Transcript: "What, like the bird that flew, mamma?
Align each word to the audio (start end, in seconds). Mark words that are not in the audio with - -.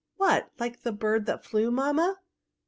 "What, 0.17 0.49
like 0.57 0.81
the 0.81 0.91
bird 0.91 1.27
that 1.27 1.45
flew, 1.45 1.69
mamma? 1.69 2.17